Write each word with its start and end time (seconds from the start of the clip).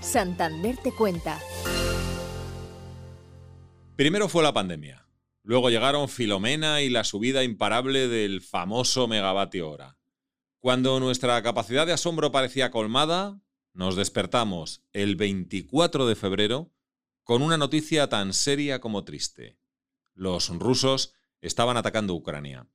Santander 0.00 0.78
te 0.78 0.92
cuenta. 0.92 1.38
Primero 3.96 4.28
fue 4.28 4.42
la 4.42 4.54
pandemia. 4.54 5.06
Luego 5.42 5.68
llegaron 5.68 6.08
Filomena 6.08 6.80
y 6.80 6.88
la 6.88 7.04
subida 7.04 7.44
imparable 7.44 8.08
del 8.08 8.40
famoso 8.40 9.08
megavatio 9.08 9.70
hora. 9.70 9.98
Cuando 10.58 11.00
nuestra 11.00 11.42
capacidad 11.42 11.86
de 11.86 11.92
asombro 11.92 12.32
parecía 12.32 12.70
colmada, 12.70 13.40
nos 13.74 13.96
despertamos 13.96 14.82
el 14.92 15.16
24 15.16 16.06
de 16.06 16.16
febrero 16.16 16.72
con 17.22 17.42
una 17.42 17.58
noticia 17.58 18.08
tan 18.08 18.32
seria 18.32 18.80
como 18.80 19.04
triste. 19.04 19.58
Los 20.14 20.48
rusos 20.48 21.14
estaban 21.42 21.76
atacando 21.76 22.14
Ucrania. 22.14 22.66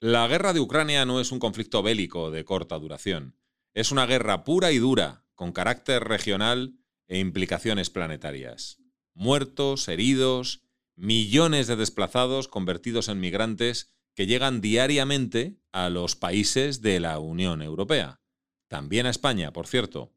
La 0.00 0.26
guerra 0.26 0.54
de 0.54 0.60
Ucrania 0.60 1.04
no 1.04 1.20
es 1.20 1.32
un 1.32 1.38
conflicto 1.38 1.82
bélico 1.82 2.30
de 2.30 2.44
corta 2.44 2.78
duración. 2.78 3.36
Es 3.74 3.92
una 3.92 4.06
guerra 4.06 4.44
pura 4.44 4.72
y 4.72 4.78
dura, 4.78 5.24
con 5.40 5.52
carácter 5.52 6.04
regional 6.04 6.74
e 7.08 7.18
implicaciones 7.18 7.88
planetarias. 7.88 8.76
Muertos, 9.14 9.88
heridos, 9.88 10.60
millones 10.96 11.66
de 11.66 11.76
desplazados 11.76 12.46
convertidos 12.46 13.08
en 13.08 13.20
migrantes 13.20 13.90
que 14.14 14.26
llegan 14.26 14.60
diariamente 14.60 15.58
a 15.72 15.88
los 15.88 16.14
países 16.14 16.82
de 16.82 17.00
la 17.00 17.18
Unión 17.20 17.62
Europea. 17.62 18.20
También 18.68 19.06
a 19.06 19.10
España, 19.10 19.50
por 19.50 19.66
cierto. 19.66 20.12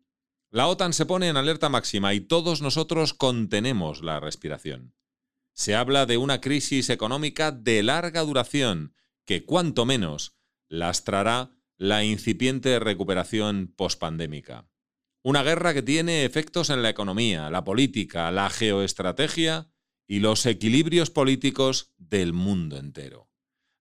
La 0.49 0.67
OTAN 0.67 0.91
se 0.91 1.05
pone 1.05 1.29
en 1.29 1.37
alerta 1.37 1.69
máxima 1.69 2.13
y 2.13 2.19
todos 2.19 2.61
nosotros 2.61 3.13
contenemos 3.13 4.03
la 4.03 4.19
respiración. 4.19 4.93
Se 5.53 5.73
habla 5.73 6.05
de 6.05 6.17
una 6.17 6.41
crisis 6.41 6.89
económica 6.89 7.53
de 7.53 7.81
larga 7.81 8.23
duración 8.23 8.93
que 9.23 9.45
cuanto 9.45 9.85
menos 9.85 10.35
lastrará 10.67 11.55
la 11.77 12.03
incipiente 12.03 12.77
recuperación 12.79 13.73
pospandémica. 13.73 14.67
Una 15.25 15.41
guerra 15.41 15.73
que 15.73 15.81
tiene 15.81 16.25
efectos 16.25 16.69
en 16.69 16.81
la 16.81 16.89
economía, 16.89 17.49
la 17.49 17.63
política, 17.63 18.29
la 18.29 18.49
geoestrategia 18.49 19.69
y 20.05 20.19
los 20.19 20.45
equilibrios 20.45 21.11
políticos 21.11 21.93
del 21.97 22.33
mundo 22.33 22.75
entero. 22.77 23.29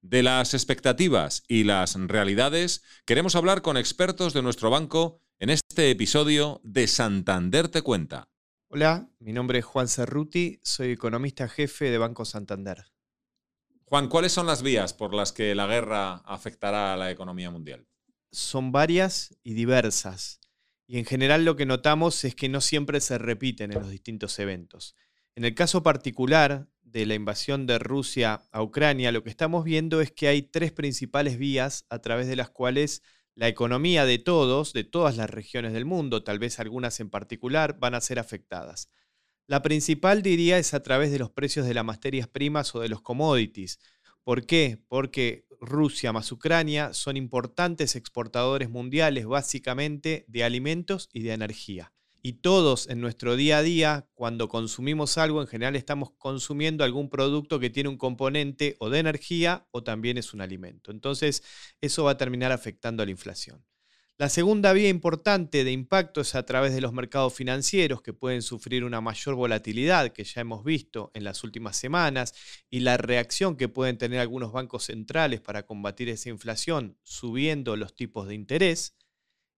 De 0.02 0.22
las 0.22 0.54
expectativas 0.54 1.42
y 1.48 1.64
las 1.64 1.96
realidades 1.96 2.84
queremos 3.04 3.34
hablar 3.34 3.60
con 3.60 3.76
expertos 3.76 4.34
de 4.34 4.42
nuestro 4.42 4.70
banco 4.70 5.20
en 5.40 5.50
este 5.50 5.90
episodio 5.90 6.60
de 6.62 6.86
Santander 6.86 7.66
Te 7.68 7.82
Cuenta. 7.82 8.28
Hola, 8.68 9.08
mi 9.18 9.32
nombre 9.32 9.58
es 9.58 9.64
Juan 9.64 9.88
Cerruti, 9.88 10.60
soy 10.62 10.92
economista 10.92 11.48
jefe 11.48 11.90
de 11.90 11.98
Banco 11.98 12.24
Santander. 12.24 12.84
Juan, 13.86 14.08
¿cuáles 14.08 14.30
son 14.30 14.46
las 14.46 14.62
vías 14.62 14.94
por 14.94 15.12
las 15.12 15.32
que 15.32 15.56
la 15.56 15.66
guerra 15.66 16.18
afectará 16.24 16.94
a 16.94 16.96
la 16.96 17.10
economía 17.10 17.50
mundial? 17.50 17.88
Son 18.30 18.70
varias 18.70 19.36
y 19.42 19.54
diversas, 19.54 20.38
y 20.92 20.98
en 20.98 21.06
general 21.06 21.46
lo 21.46 21.56
que 21.56 21.64
notamos 21.64 22.22
es 22.22 22.34
que 22.34 22.50
no 22.50 22.60
siempre 22.60 23.00
se 23.00 23.16
repiten 23.16 23.72
en 23.72 23.78
los 23.80 23.88
distintos 23.88 24.38
eventos. 24.38 24.94
En 25.34 25.46
el 25.46 25.54
caso 25.54 25.82
particular 25.82 26.68
de 26.82 27.06
la 27.06 27.14
invasión 27.14 27.66
de 27.66 27.78
Rusia 27.78 28.42
a 28.52 28.62
Ucrania, 28.62 29.10
lo 29.10 29.24
que 29.24 29.30
estamos 29.30 29.64
viendo 29.64 30.02
es 30.02 30.12
que 30.12 30.28
hay 30.28 30.42
tres 30.42 30.70
principales 30.70 31.38
vías 31.38 31.86
a 31.88 32.00
través 32.00 32.26
de 32.26 32.36
las 32.36 32.50
cuales 32.50 33.02
la 33.34 33.48
economía 33.48 34.04
de 34.04 34.18
todos, 34.18 34.74
de 34.74 34.84
todas 34.84 35.16
las 35.16 35.30
regiones 35.30 35.72
del 35.72 35.86
mundo, 35.86 36.24
tal 36.24 36.38
vez 36.38 36.60
algunas 36.60 37.00
en 37.00 37.08
particular, 37.08 37.78
van 37.78 37.94
a 37.94 38.02
ser 38.02 38.18
afectadas. 38.18 38.90
La 39.46 39.62
principal, 39.62 40.20
diría, 40.20 40.58
es 40.58 40.74
a 40.74 40.82
través 40.82 41.10
de 41.10 41.18
los 41.18 41.30
precios 41.30 41.66
de 41.66 41.72
las 41.72 41.86
materias 41.86 42.28
primas 42.28 42.74
o 42.74 42.80
de 42.80 42.90
los 42.90 43.00
commodities. 43.00 43.78
¿Por 44.24 44.44
qué? 44.44 44.78
Porque 44.88 45.46
Rusia 45.62 46.12
más 46.12 46.32
Ucrania 46.32 46.92
son 46.92 47.16
importantes 47.16 47.94
exportadores 47.94 48.68
mundiales 48.68 49.26
básicamente 49.26 50.24
de 50.26 50.42
alimentos 50.42 51.08
y 51.12 51.22
de 51.22 51.32
energía. 51.32 51.92
Y 52.20 52.34
todos 52.34 52.88
en 52.88 53.00
nuestro 53.00 53.36
día 53.36 53.58
a 53.58 53.62
día, 53.62 54.08
cuando 54.14 54.48
consumimos 54.48 55.18
algo, 55.18 55.40
en 55.40 55.46
general 55.46 55.76
estamos 55.76 56.10
consumiendo 56.18 56.82
algún 56.82 57.08
producto 57.08 57.60
que 57.60 57.70
tiene 57.70 57.88
un 57.88 57.96
componente 57.96 58.76
o 58.80 58.90
de 58.90 58.98
energía 58.98 59.66
o 59.70 59.84
también 59.84 60.18
es 60.18 60.34
un 60.34 60.40
alimento. 60.40 60.90
Entonces, 60.90 61.44
eso 61.80 62.04
va 62.04 62.12
a 62.12 62.16
terminar 62.16 62.50
afectando 62.50 63.02
a 63.02 63.06
la 63.06 63.12
inflación. 63.12 63.64
La 64.22 64.28
segunda 64.28 64.72
vía 64.72 64.88
importante 64.88 65.64
de 65.64 65.72
impacto 65.72 66.20
es 66.20 66.36
a 66.36 66.44
través 66.44 66.72
de 66.72 66.80
los 66.80 66.92
mercados 66.92 67.34
financieros 67.34 68.02
que 68.02 68.12
pueden 68.12 68.40
sufrir 68.40 68.84
una 68.84 69.00
mayor 69.00 69.34
volatilidad 69.34 70.12
que 70.12 70.22
ya 70.22 70.42
hemos 70.42 70.62
visto 70.62 71.10
en 71.14 71.24
las 71.24 71.42
últimas 71.42 71.76
semanas 71.76 72.32
y 72.70 72.78
la 72.78 72.96
reacción 72.96 73.56
que 73.56 73.68
pueden 73.68 73.98
tener 73.98 74.20
algunos 74.20 74.52
bancos 74.52 74.84
centrales 74.84 75.40
para 75.40 75.66
combatir 75.66 76.08
esa 76.08 76.28
inflación 76.28 76.96
subiendo 77.02 77.74
los 77.74 77.96
tipos 77.96 78.28
de 78.28 78.36
interés. 78.36 78.94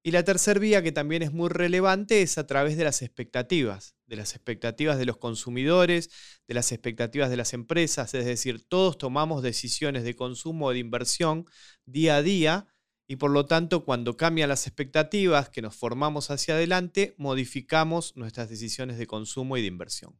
Y 0.02 0.12
la 0.12 0.22
tercera 0.22 0.58
vía, 0.58 0.82
que 0.82 0.92
también 0.92 1.20
es 1.20 1.32
muy 1.34 1.50
relevante, 1.50 2.22
es 2.22 2.38
a 2.38 2.46
través 2.46 2.78
de 2.78 2.84
las 2.84 3.02
expectativas, 3.02 3.96
de 4.06 4.16
las 4.16 4.34
expectativas 4.34 4.96
de 4.96 5.04
los 5.04 5.18
consumidores, 5.18 6.08
de 6.48 6.54
las 6.54 6.72
expectativas 6.72 7.28
de 7.28 7.36
las 7.36 7.52
empresas, 7.52 8.14
es 8.14 8.24
decir, 8.24 8.66
todos 8.66 8.96
tomamos 8.96 9.42
decisiones 9.42 10.04
de 10.04 10.16
consumo 10.16 10.68
o 10.68 10.72
de 10.72 10.78
inversión 10.78 11.44
día 11.84 12.16
a 12.16 12.22
día 12.22 12.66
y 13.06 13.16
por 13.16 13.30
lo 13.30 13.46
tanto 13.46 13.84
cuando 13.84 14.16
cambian 14.16 14.48
las 14.48 14.66
expectativas 14.66 15.48
que 15.48 15.62
nos 15.62 15.76
formamos 15.76 16.30
hacia 16.30 16.54
adelante, 16.54 17.14
modificamos 17.18 18.16
nuestras 18.16 18.48
decisiones 18.48 18.98
de 18.98 19.06
consumo 19.06 19.56
y 19.56 19.60
de 19.60 19.68
inversión. 19.68 20.18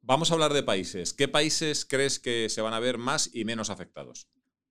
Vamos 0.00 0.30
a 0.30 0.34
hablar 0.34 0.52
de 0.52 0.62
países. 0.62 1.12
¿Qué 1.12 1.28
países 1.28 1.84
crees 1.84 2.18
que 2.18 2.48
se 2.48 2.60
van 2.60 2.74
a 2.74 2.80
ver 2.80 2.98
más 2.98 3.30
y 3.32 3.44
menos 3.44 3.70
afectados? 3.70 4.26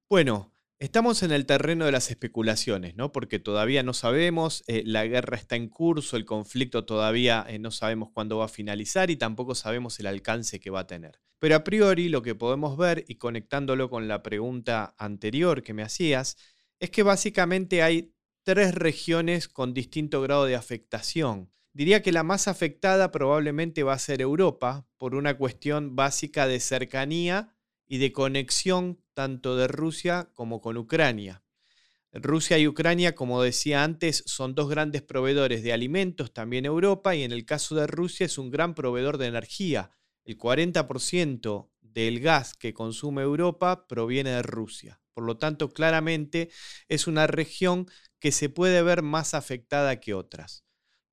Bueno, 0.09 0.51
Estamos 0.81 1.21
en 1.21 1.31
el 1.31 1.45
terreno 1.45 1.85
de 1.85 1.91
las 1.91 2.09
especulaciones, 2.09 2.95
¿no? 2.95 3.11
Porque 3.11 3.37
todavía 3.37 3.83
no 3.83 3.93
sabemos, 3.93 4.63
eh, 4.65 4.81
la 4.83 5.05
guerra 5.05 5.37
está 5.37 5.55
en 5.55 5.69
curso, 5.69 6.17
el 6.17 6.25
conflicto 6.25 6.85
todavía 6.85 7.45
eh, 7.47 7.59
no 7.59 7.69
sabemos 7.69 8.09
cuándo 8.11 8.39
va 8.39 8.45
a 8.45 8.47
finalizar 8.47 9.11
y 9.11 9.15
tampoco 9.15 9.53
sabemos 9.53 9.99
el 9.99 10.07
alcance 10.07 10.59
que 10.59 10.71
va 10.71 10.79
a 10.79 10.87
tener. 10.87 11.21
Pero 11.37 11.55
a 11.55 11.63
priori 11.63 12.09
lo 12.09 12.23
que 12.23 12.33
podemos 12.33 12.77
ver, 12.77 13.05
y 13.07 13.17
conectándolo 13.17 13.91
con 13.91 14.07
la 14.07 14.23
pregunta 14.23 14.95
anterior 14.97 15.61
que 15.61 15.75
me 15.75 15.83
hacías, 15.83 16.35
es 16.81 16.89
que 16.89 17.03
básicamente 17.03 17.83
hay 17.83 18.15
tres 18.43 18.73
regiones 18.73 19.47
con 19.47 19.73
distinto 19.73 20.19
grado 20.19 20.45
de 20.45 20.55
afectación. 20.55 21.51
Diría 21.73 22.01
que 22.01 22.11
la 22.11 22.23
más 22.23 22.47
afectada 22.47 23.11
probablemente 23.11 23.83
va 23.83 23.93
a 23.93 23.99
ser 23.99 24.19
Europa, 24.19 24.87
por 24.97 25.13
una 25.13 25.37
cuestión 25.37 25.95
básica 25.95 26.47
de 26.47 26.59
cercanía 26.59 27.55
y 27.87 27.99
de 27.99 28.11
conexión 28.11 28.99
tanto 29.13 29.55
de 29.55 29.67
Rusia 29.67 30.31
como 30.33 30.59
con 30.59 30.75
Ucrania. 30.75 31.43
Rusia 32.13 32.57
y 32.57 32.67
Ucrania, 32.67 33.13
como 33.13 33.43
decía 33.43 33.83
antes, 33.83 34.23
son 34.25 34.55
dos 34.55 34.67
grandes 34.67 35.03
proveedores 35.03 35.61
de 35.61 35.73
alimentos, 35.73 36.33
también 36.33 36.65
Europa, 36.65 37.15
y 37.15 37.21
en 37.21 37.31
el 37.31 37.45
caso 37.45 37.75
de 37.75 37.85
Rusia 37.85 38.25
es 38.25 38.39
un 38.39 38.49
gran 38.49 38.73
proveedor 38.73 39.19
de 39.19 39.27
energía. 39.27 39.91
El 40.25 40.37
40% 40.37 41.70
del 41.93 42.19
gas 42.19 42.53
que 42.53 42.73
consume 42.73 43.21
Europa 43.21 43.87
proviene 43.87 44.31
de 44.31 44.43
Rusia. 44.43 44.99
Por 45.13 45.25
lo 45.25 45.37
tanto, 45.37 45.69
claramente 45.69 46.49
es 46.87 47.07
una 47.07 47.27
región 47.27 47.87
que 48.19 48.31
se 48.31 48.49
puede 48.49 48.81
ver 48.81 49.01
más 49.01 49.33
afectada 49.33 49.99
que 49.99 50.13
otras. 50.13 50.63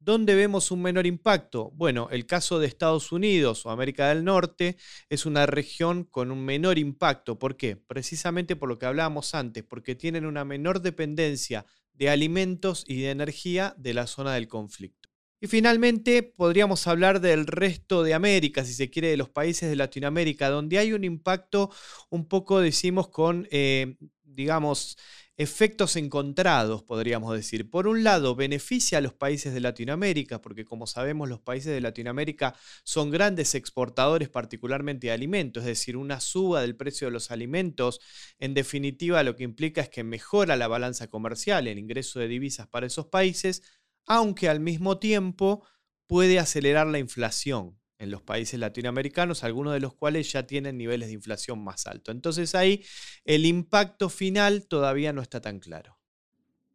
¿Dónde 0.01 0.37
vemos 0.37 0.71
un 0.71 0.81
menor 0.81 1.07
impacto? 1.07 1.73
Bueno, 1.75 2.09
el 2.13 2.25
caso 2.25 2.61
de 2.61 2.69
Estados 2.69 3.11
Unidos 3.11 3.67
o 3.67 3.71
América 3.71 4.09
del 4.09 4.25
Norte 4.25 4.77
es 5.11 5.27
una 5.27 5.45
región 5.47 6.05
con 6.05 6.31
un 6.31 6.45
menor 6.45 6.79
impacto. 6.79 7.39
¿Por 7.39 7.57
qué? 7.57 7.77
Precisamente 7.77 8.55
por 8.55 8.69
lo 8.69 8.79
que 8.79 8.87
hablábamos 8.87 9.35
antes, 9.35 9.65
porque 9.65 9.97
tienen 9.97 10.25
una 10.25 10.45
menor 10.45 10.83
dependencia 10.83 11.67
de 11.95 12.11
alimentos 12.11 12.85
y 12.87 13.01
de 13.01 13.11
energía 13.11 13.75
de 13.77 13.93
la 13.95 14.07
zona 14.07 14.35
del 14.35 14.47
conflicto. 14.47 14.98
Y 15.41 15.47
finalmente 15.47 16.23
podríamos 16.25 16.87
hablar 16.89 17.21
del 17.21 17.47
resto 17.47 18.03
de 18.03 18.15
América, 18.15 18.65
si 18.65 18.73
se 18.75 18.91
quiere, 18.91 19.09
de 19.09 19.17
los 19.17 19.29
países 19.29 19.71
de 19.71 19.77
Latinoamérica, 19.77 20.49
donde 20.51 20.79
hay 20.79 20.93
un 20.93 21.05
impacto 21.05 21.71
un 22.11 22.27
poco, 22.27 22.61
decimos, 22.61 23.09
con, 23.09 23.47
eh, 23.53 23.97
digamos, 24.25 24.97
efectos 25.39 25.95
encontrados, 25.95 26.83
podríamos 26.83 27.33
decir. 27.33 27.71
Por 27.71 27.87
un 27.87 28.03
lado, 28.03 28.35
beneficia 28.35 28.99
a 28.99 29.01
los 29.01 29.15
países 29.15 29.55
de 29.55 29.61
Latinoamérica, 29.61 30.43
porque 30.43 30.65
como 30.65 30.89
sabemos, 30.89 31.29
los 31.29 31.41
países 31.41 31.73
de 31.73 31.81
Latinoamérica 31.81 32.57
son 32.83 33.11
grandes 33.13 33.55
exportadores, 33.55 34.29
particularmente 34.29 35.07
de 35.07 35.13
alimentos, 35.13 35.63
es 35.63 35.69
decir, 35.69 35.97
una 35.97 36.19
suba 36.19 36.61
del 36.61 36.75
precio 36.75 37.07
de 37.07 37.13
los 37.13 37.31
alimentos, 37.31 38.01
en 38.41 38.53
definitiva, 38.53 39.23
lo 39.23 39.37
que 39.37 39.45
implica 39.45 39.81
es 39.81 39.89
que 39.89 40.03
mejora 40.03 40.57
la 40.57 40.67
balanza 40.67 41.07
comercial, 41.07 41.69
el 41.69 41.79
ingreso 41.79 42.19
de 42.19 42.27
divisas 42.27 42.67
para 42.67 42.89
esos 42.89 43.07
países, 43.07 43.63
aunque 44.09 44.49
al 44.49 44.61
mismo 44.61 44.99
tiempo 44.99 45.65
puede 46.07 46.39
acelerar 46.39 46.87
la 46.87 46.99
inflación 46.99 47.79
en 47.99 48.11
los 48.11 48.23
países 48.23 48.59
latinoamericanos, 48.59 49.45
algunos 49.45 49.73
de 49.75 49.81
los 49.81 49.95
cuales 49.95 50.33
ya 50.33 50.47
tienen 50.47 50.79
niveles 50.79 51.09
de 51.09 51.15
inflación 51.15 51.63
más 51.63 51.87
altos. 51.87 52.15
Entonces 52.15 52.55
ahí 52.55 52.85
el 53.25 53.45
impacto 53.45 54.09
final 54.09 54.67
todavía 54.67 55.13
no 55.13 55.21
está 55.21 55.41
tan 55.41 55.59
claro. 55.59 55.99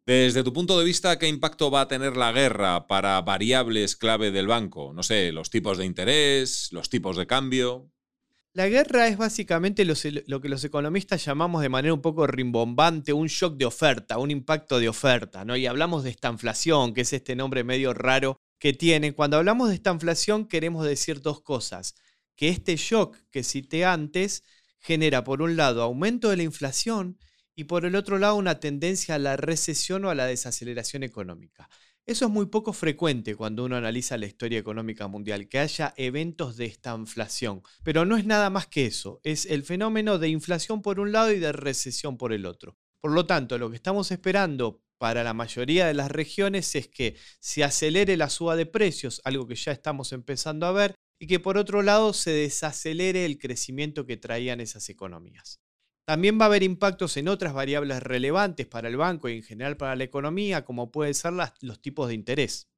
Desde 0.06 0.44
tu 0.44 0.52
punto 0.52 0.78
de 0.78 0.84
vista, 0.84 1.18
¿qué 1.18 1.28
impacto 1.28 1.70
va 1.70 1.82
a 1.82 1.88
tener 1.88 2.14
la 2.14 2.30
guerra 2.30 2.86
para 2.86 3.20
variables 3.22 3.96
clave 3.96 4.30
del 4.30 4.46
banco? 4.46 4.92
No 4.92 5.02
sé, 5.02 5.32
los 5.32 5.48
tipos 5.48 5.78
de 5.78 5.86
interés, 5.86 6.68
los 6.72 6.90
tipos 6.90 7.16
de 7.16 7.26
cambio. 7.26 7.90
La 8.56 8.68
guerra 8.68 9.08
es 9.08 9.16
básicamente 9.16 9.84
lo, 9.84 9.96
que 10.40 10.48
los 10.48 10.62
economistas 10.62 11.24
llamamos 11.24 11.60
de 11.60 11.68
manera 11.68 11.92
un 11.92 12.00
poco 12.00 12.24
rimbombante 12.24 13.12
un 13.12 13.26
shock 13.26 13.56
de 13.56 13.64
oferta, 13.64 14.18
un 14.18 14.30
impacto 14.30 14.78
de 14.78 14.88
oferta, 14.88 15.44
¿no? 15.44 15.56
Y 15.56 15.66
hablamos 15.66 16.04
de 16.04 16.10
esta 16.10 16.30
inflación, 16.30 16.94
que 16.94 17.00
es 17.00 17.12
este 17.12 17.34
nombre 17.34 17.64
medio 17.64 17.92
raro 17.92 18.36
que 18.60 18.72
tiene. 18.72 19.12
Cuando 19.12 19.38
hablamos 19.38 19.70
de 19.70 19.74
esta 19.74 19.90
inflación 19.90 20.46
queremos 20.46 20.86
decir 20.86 21.20
dos 21.20 21.42
cosas. 21.42 21.96
Que 22.36 22.48
este 22.48 22.76
shock 22.76 23.16
que 23.32 23.42
cité 23.42 23.84
antes 23.84 24.44
genera, 24.78 25.24
por 25.24 25.42
un 25.42 25.56
lado, 25.56 25.82
aumento 25.82 26.30
de 26.30 26.36
la 26.36 26.44
inflación 26.44 27.18
y 27.56 27.64
por 27.64 27.84
el 27.84 27.96
otro 27.96 28.18
lado, 28.18 28.36
una 28.36 28.60
tendencia 28.60 29.16
a 29.16 29.18
la 29.18 29.36
recesión 29.36 30.04
o 30.04 30.10
a 30.10 30.14
la 30.14 30.26
desaceleración 30.26 31.02
económica. 31.02 31.68
Eso 32.06 32.26
es 32.26 32.30
muy 32.30 32.46
poco 32.46 32.74
frecuente 32.74 33.34
cuando 33.34 33.64
uno 33.64 33.76
analiza 33.76 34.18
la 34.18 34.26
historia 34.26 34.58
económica 34.58 35.08
mundial, 35.08 35.48
que 35.48 35.58
haya 35.58 35.94
eventos 35.96 36.58
de 36.58 36.66
esta 36.66 36.94
inflación. 36.94 37.62
Pero 37.82 38.04
no 38.04 38.18
es 38.18 38.26
nada 38.26 38.50
más 38.50 38.66
que 38.66 38.84
eso, 38.84 39.22
es 39.24 39.46
el 39.46 39.62
fenómeno 39.62 40.18
de 40.18 40.28
inflación 40.28 40.82
por 40.82 41.00
un 41.00 41.12
lado 41.12 41.32
y 41.32 41.38
de 41.38 41.52
recesión 41.52 42.18
por 42.18 42.34
el 42.34 42.44
otro. 42.44 42.76
Por 43.00 43.12
lo 43.12 43.24
tanto, 43.24 43.56
lo 43.56 43.70
que 43.70 43.76
estamos 43.76 44.10
esperando 44.10 44.82
para 44.98 45.24
la 45.24 45.32
mayoría 45.32 45.86
de 45.86 45.94
las 45.94 46.10
regiones 46.10 46.74
es 46.74 46.88
que 46.88 47.16
se 47.40 47.64
acelere 47.64 48.18
la 48.18 48.28
suba 48.28 48.54
de 48.54 48.66
precios, 48.66 49.22
algo 49.24 49.46
que 49.46 49.54
ya 49.54 49.72
estamos 49.72 50.12
empezando 50.12 50.66
a 50.66 50.72
ver, 50.72 50.94
y 51.18 51.26
que 51.26 51.40
por 51.40 51.56
otro 51.56 51.80
lado 51.80 52.12
se 52.12 52.32
desacelere 52.32 53.24
el 53.24 53.38
crecimiento 53.38 54.04
que 54.04 54.18
traían 54.18 54.60
esas 54.60 54.90
economías. 54.90 55.63
También 56.04 56.38
va 56.38 56.44
a 56.44 56.46
haber 56.46 56.62
impactos 56.62 57.16
en 57.16 57.28
otras 57.28 57.54
variables 57.54 58.02
relevantes 58.02 58.66
para 58.66 58.88
el 58.88 58.96
banco 58.96 59.28
y 59.28 59.36
en 59.36 59.42
general 59.42 59.76
para 59.76 59.96
la 59.96 60.04
economía, 60.04 60.64
como 60.64 60.90
pueden 60.90 61.14
ser 61.14 61.32
los 61.60 61.80
tipos 61.80 62.08
de 62.08 62.14
interés. 62.14 62.68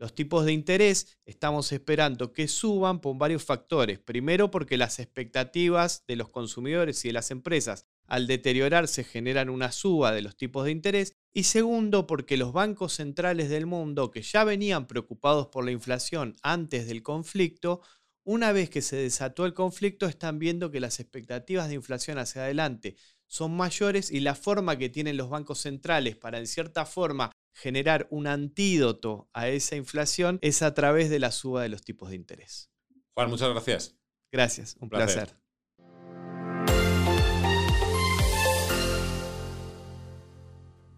Los 0.00 0.14
tipos 0.14 0.46
de 0.46 0.52
interés 0.52 1.18
estamos 1.26 1.72
esperando 1.72 2.32
que 2.32 2.48
suban 2.48 3.02
por 3.02 3.18
varios 3.18 3.44
factores. 3.44 3.98
Primero 3.98 4.50
porque 4.50 4.78
las 4.78 4.98
expectativas 4.98 6.04
de 6.08 6.16
los 6.16 6.30
consumidores 6.30 7.04
y 7.04 7.08
de 7.08 7.12
las 7.12 7.30
empresas 7.30 7.86
al 8.06 8.26
deteriorarse 8.26 9.04
generan 9.04 9.50
una 9.50 9.72
suba 9.72 10.10
de 10.12 10.22
los 10.22 10.38
tipos 10.38 10.64
de 10.64 10.70
interés. 10.70 11.18
Y 11.34 11.42
segundo 11.42 12.06
porque 12.06 12.38
los 12.38 12.54
bancos 12.54 12.94
centrales 12.94 13.50
del 13.50 13.66
mundo, 13.66 14.10
que 14.10 14.22
ya 14.22 14.42
venían 14.42 14.86
preocupados 14.86 15.48
por 15.48 15.66
la 15.66 15.70
inflación 15.70 16.34
antes 16.42 16.88
del 16.88 17.02
conflicto, 17.02 17.82
una 18.32 18.52
vez 18.52 18.70
que 18.70 18.80
se 18.80 18.94
desató 18.94 19.44
el 19.44 19.54
conflicto, 19.54 20.06
están 20.06 20.38
viendo 20.38 20.70
que 20.70 20.78
las 20.78 21.00
expectativas 21.00 21.68
de 21.68 21.74
inflación 21.74 22.16
hacia 22.16 22.44
adelante 22.44 22.94
son 23.26 23.56
mayores 23.56 24.12
y 24.12 24.20
la 24.20 24.36
forma 24.36 24.78
que 24.78 24.88
tienen 24.88 25.16
los 25.16 25.30
bancos 25.30 25.58
centrales 25.58 26.14
para, 26.14 26.38
en 26.38 26.46
cierta 26.46 26.86
forma, 26.86 27.32
generar 27.52 28.06
un 28.08 28.28
antídoto 28.28 29.28
a 29.32 29.48
esa 29.48 29.74
inflación 29.74 30.38
es 30.42 30.62
a 30.62 30.74
través 30.74 31.10
de 31.10 31.18
la 31.18 31.32
suba 31.32 31.62
de 31.62 31.70
los 31.70 31.82
tipos 31.82 32.10
de 32.10 32.16
interés. 32.16 32.70
Juan, 33.14 33.30
muchas 33.30 33.50
gracias. 33.50 33.96
Gracias, 34.30 34.76
un 34.78 34.90
placer. 34.90 35.36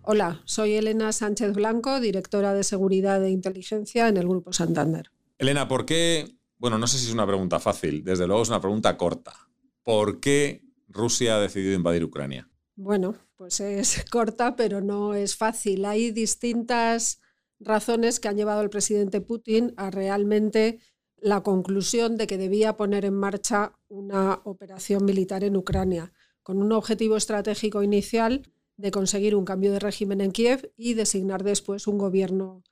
Hola, 0.03 0.43
soy 0.45 0.75
Elena 0.75 1.11
Sánchez 1.13 1.55
Blanco, 1.55 1.99
directora 1.99 2.53
de 2.53 2.63
Seguridad 2.63 3.25
e 3.25 3.31
Inteligencia 3.31 4.09
en 4.09 4.19
el 4.19 4.29
Grupo 4.29 4.53
Santander. 4.53 5.11
Elena, 5.39 5.67
¿por 5.67 5.87
qué 5.87 6.42
bueno, 6.63 6.79
no 6.79 6.87
sé 6.87 6.97
si 6.97 7.09
es 7.09 7.13
una 7.13 7.27
pregunta 7.27 7.59
fácil, 7.59 8.05
desde 8.05 8.25
luego 8.25 8.41
es 8.41 8.49
una 8.49 8.61
pregunta 8.61 8.97
corta. 8.97 9.35
¿Por 9.83 10.21
qué 10.21 10.63
Rusia 10.87 11.35
ha 11.35 11.41
decidido 11.41 11.75
invadir 11.75 12.05
Ucrania? 12.05 12.49
Bueno, 12.77 13.17
pues 13.35 13.59
es 13.59 14.05
corta, 14.13 14.55
pero 14.55 14.81
no 14.81 15.15
es 15.15 15.37
fácil. 15.37 15.85
Hay 15.85 16.13
distintas 16.13 17.21
razones 17.59 18.21
que 18.21 18.29
han 18.29 18.37
llevado 18.37 18.61
al 18.61 18.71
presidente 18.71 19.21
Putin 19.21 19.75
a 19.77 19.91
realmente 19.91 20.79
la 21.17 21.43
conclusión 21.43 22.17
de 22.17 22.29
que 22.29 22.39
debía 22.39 22.77
poner 22.77 23.07
en 23.07 23.15
marcha 23.15 23.73
una 23.89 24.41
operación 24.45 25.05
militar 25.05 25.43
en 25.43 25.57
Ucrania, 25.57 26.13
con 26.45 26.63
un 26.63 26.71
objetivo 26.71 27.17
estratégico 27.17 27.83
inicial 27.83 28.43
de 28.77 28.93
conseguir 28.93 29.35
un 29.35 29.45
cambio 29.45 29.73
de 29.73 29.81
régimen 29.81 30.21
en 30.21 30.31
Kiev 30.31 30.73
y 30.77 30.95
designar 30.95 31.43
después 31.43 31.89
un 31.89 31.99
gobierno 31.99 32.63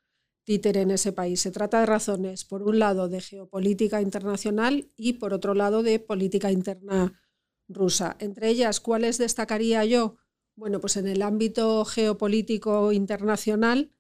títere 0.51 0.81
en 0.81 0.91
ese 0.91 1.13
país. 1.13 1.41
Se 1.41 1.53
trata 1.53 1.79
de 1.79 1.87
razones, 1.87 2.45
por 2.45 2.65
un 2.65 2.81
lado, 2.81 3.09
de 3.09 3.21
geopolítica 3.21 4.03
internacional 4.03 4.91
y, 4.97 5.13
por 5.13 5.33
otro 5.33 5.55
lado, 5.55 5.85
de 5.85 6.01
política 6.01 6.51
interna 6.51 7.23
rusa. 7.69 8.17
Entre 8.19 8.49
ellas, 8.49 8.81
¿cuáles 8.81 9.17
destacaría 9.17 9.85
yo? 9.85 10.17
Bueno, 10.57 10.81
pues 10.81 10.97
en 10.97 11.07
el 11.07 11.23
ámbito 11.23 11.85
geopolítico 11.85 12.91
internacional, 12.91 13.93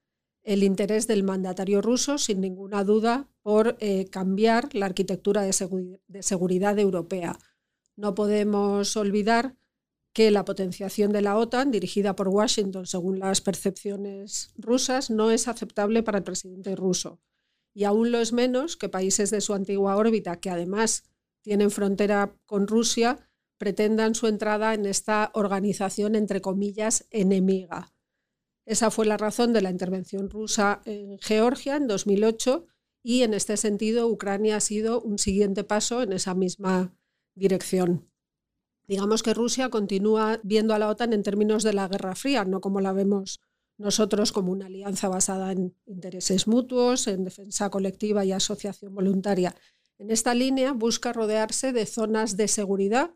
el 0.42 0.64
interés 0.64 1.06
del 1.06 1.22
mandatario 1.22 1.82
ruso, 1.82 2.18
sin 2.18 2.40
ninguna 2.40 2.82
duda, 2.82 3.28
por 3.42 3.76
eh, 3.78 4.06
cambiar 4.10 4.74
la 4.74 4.86
arquitectura 4.86 5.42
de 5.42 6.22
seguridad 6.22 6.76
europea. 6.80 7.38
No 7.94 8.16
podemos 8.16 8.96
olvidar 8.96 9.54
que 10.12 10.30
la 10.30 10.44
potenciación 10.44 11.12
de 11.12 11.22
la 11.22 11.36
OTAN, 11.36 11.70
dirigida 11.70 12.16
por 12.16 12.28
Washington 12.28 12.86
según 12.86 13.18
las 13.18 13.40
percepciones 13.40 14.52
rusas, 14.56 15.10
no 15.10 15.30
es 15.30 15.48
aceptable 15.48 16.02
para 16.02 16.18
el 16.18 16.24
presidente 16.24 16.74
ruso. 16.74 17.20
Y 17.72 17.84
aún 17.84 18.10
lo 18.10 18.18
es 18.18 18.32
menos 18.32 18.76
que 18.76 18.88
países 18.88 19.30
de 19.30 19.40
su 19.40 19.54
antigua 19.54 19.96
órbita, 19.96 20.40
que 20.40 20.50
además 20.50 21.04
tienen 21.42 21.70
frontera 21.70 22.36
con 22.46 22.66
Rusia, 22.66 23.30
pretendan 23.58 24.14
su 24.14 24.26
entrada 24.26 24.74
en 24.74 24.86
esta 24.86 25.30
organización, 25.34 26.14
entre 26.14 26.40
comillas, 26.40 27.06
enemiga. 27.10 27.92
Esa 28.66 28.90
fue 28.90 29.06
la 29.06 29.16
razón 29.16 29.52
de 29.52 29.62
la 29.62 29.70
intervención 29.70 30.28
rusa 30.28 30.82
en 30.84 31.18
Georgia 31.18 31.76
en 31.76 31.86
2008 31.86 32.66
y 33.02 33.22
en 33.22 33.34
este 33.34 33.56
sentido 33.56 34.08
Ucrania 34.08 34.56
ha 34.56 34.60
sido 34.60 35.00
un 35.00 35.18
siguiente 35.18 35.64
paso 35.64 36.02
en 36.02 36.12
esa 36.12 36.34
misma 36.34 36.94
dirección. 37.34 38.09
Digamos 38.90 39.22
que 39.22 39.34
Rusia 39.34 39.68
continúa 39.68 40.40
viendo 40.42 40.74
a 40.74 40.78
la 40.80 40.88
OTAN 40.88 41.12
en 41.12 41.22
términos 41.22 41.62
de 41.62 41.72
la 41.72 41.86
Guerra 41.86 42.16
Fría, 42.16 42.44
no 42.44 42.60
como 42.60 42.80
la 42.80 42.92
vemos 42.92 43.40
nosotros 43.78 44.32
como 44.32 44.50
una 44.50 44.66
alianza 44.66 45.08
basada 45.08 45.52
en 45.52 45.76
intereses 45.86 46.48
mutuos, 46.48 47.06
en 47.06 47.22
defensa 47.22 47.70
colectiva 47.70 48.24
y 48.24 48.32
asociación 48.32 48.92
voluntaria. 48.92 49.54
En 49.98 50.10
esta 50.10 50.34
línea 50.34 50.72
busca 50.72 51.12
rodearse 51.12 51.72
de 51.72 51.86
zonas 51.86 52.36
de 52.36 52.48
seguridad 52.48 53.14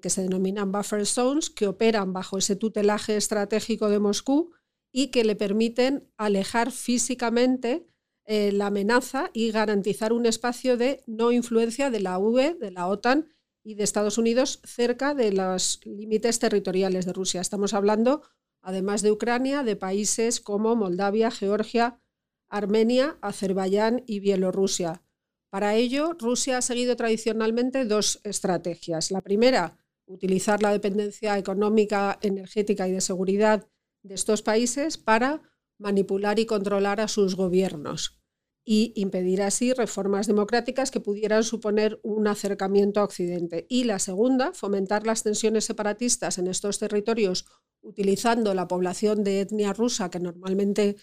que 0.00 0.10
se 0.10 0.22
denominan 0.22 0.70
buffer 0.70 1.04
zones, 1.04 1.50
que 1.50 1.66
operan 1.66 2.12
bajo 2.12 2.38
ese 2.38 2.54
tutelaje 2.54 3.16
estratégico 3.16 3.88
de 3.88 3.98
Moscú 3.98 4.52
y 4.92 5.08
que 5.08 5.24
le 5.24 5.34
permiten 5.34 6.08
alejar 6.18 6.70
físicamente 6.70 7.84
eh, 8.26 8.52
la 8.52 8.68
amenaza 8.68 9.30
y 9.32 9.50
garantizar 9.50 10.12
un 10.12 10.26
espacio 10.26 10.76
de 10.76 11.02
no 11.08 11.32
influencia 11.32 11.90
de 11.90 11.98
la 11.98 12.16
UE, 12.16 12.54
de 12.54 12.70
la 12.70 12.86
OTAN 12.86 13.26
y 13.62 13.74
de 13.74 13.84
Estados 13.84 14.18
Unidos 14.18 14.60
cerca 14.64 15.14
de 15.14 15.32
los 15.32 15.80
límites 15.84 16.38
territoriales 16.38 17.06
de 17.06 17.12
Rusia. 17.12 17.40
Estamos 17.40 17.74
hablando, 17.74 18.22
además 18.62 19.02
de 19.02 19.12
Ucrania, 19.12 19.62
de 19.62 19.76
países 19.76 20.40
como 20.40 20.76
Moldavia, 20.76 21.30
Georgia, 21.30 22.00
Armenia, 22.48 23.18
Azerbaiyán 23.20 24.02
y 24.06 24.20
Bielorrusia. 24.20 25.02
Para 25.50 25.74
ello, 25.74 26.14
Rusia 26.18 26.58
ha 26.58 26.62
seguido 26.62 26.96
tradicionalmente 26.96 27.84
dos 27.84 28.20
estrategias. 28.24 29.10
La 29.10 29.20
primera, 29.20 29.76
utilizar 30.06 30.62
la 30.62 30.72
dependencia 30.72 31.38
económica, 31.38 32.18
energética 32.22 32.88
y 32.88 32.92
de 32.92 33.00
seguridad 33.00 33.68
de 34.02 34.14
estos 34.14 34.42
países 34.42 34.96
para 34.96 35.42
manipular 35.78 36.38
y 36.38 36.46
controlar 36.46 37.00
a 37.00 37.08
sus 37.08 37.36
gobiernos 37.36 38.19
y 38.64 38.92
impedir 38.94 39.42
así 39.42 39.72
reformas 39.72 40.26
democráticas 40.26 40.90
que 40.90 41.00
pudieran 41.00 41.44
suponer 41.44 41.98
un 42.02 42.28
acercamiento 42.28 43.00
a 43.00 43.04
Occidente. 43.04 43.66
Y 43.68 43.84
la 43.84 43.98
segunda, 43.98 44.52
fomentar 44.52 45.06
las 45.06 45.22
tensiones 45.22 45.64
separatistas 45.64 46.38
en 46.38 46.46
estos 46.46 46.78
territorios 46.78 47.46
utilizando 47.82 48.54
la 48.54 48.68
población 48.68 49.24
de 49.24 49.40
etnia 49.40 49.72
rusa 49.72 50.10
que 50.10 50.20
normalmente 50.20 50.96